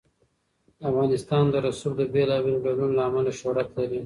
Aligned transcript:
افغانستان 0.89 1.43
د 1.49 1.55
رسوب 1.65 1.93
د 1.97 2.01
بېلابېلو 2.13 2.63
ډولونو 2.65 2.95
له 2.97 3.03
امله 3.09 3.31
شهرت 3.39 3.67
لري. 3.77 3.99